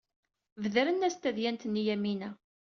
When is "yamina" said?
1.87-2.29